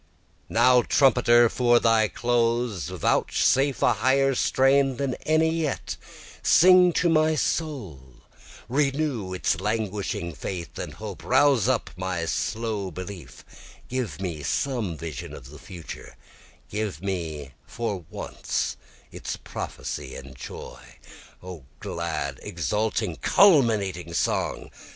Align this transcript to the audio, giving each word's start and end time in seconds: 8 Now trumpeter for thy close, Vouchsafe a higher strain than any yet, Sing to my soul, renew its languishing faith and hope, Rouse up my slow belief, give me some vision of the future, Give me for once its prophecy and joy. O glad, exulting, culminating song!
8 0.45 0.49
Now 0.55 0.81
trumpeter 0.81 1.47
for 1.47 1.79
thy 1.79 2.07
close, 2.07 2.89
Vouchsafe 2.89 3.83
a 3.83 3.93
higher 3.93 4.33
strain 4.33 4.97
than 4.97 5.13
any 5.27 5.51
yet, 5.51 5.95
Sing 6.41 6.91
to 6.93 7.07
my 7.07 7.35
soul, 7.35 8.23
renew 8.67 9.31
its 9.35 9.59
languishing 9.61 10.33
faith 10.33 10.79
and 10.79 10.95
hope, 10.95 11.23
Rouse 11.23 11.67
up 11.67 11.91
my 11.95 12.25
slow 12.25 12.89
belief, 12.89 13.45
give 13.89 14.19
me 14.19 14.41
some 14.41 14.97
vision 14.97 15.35
of 15.35 15.51
the 15.51 15.59
future, 15.59 16.17
Give 16.67 16.99
me 17.03 17.51
for 17.67 18.03
once 18.09 18.77
its 19.11 19.35
prophecy 19.37 20.15
and 20.15 20.35
joy. 20.35 20.81
O 21.43 21.65
glad, 21.79 22.39
exulting, 22.41 23.17
culminating 23.17 24.15
song! 24.15 24.71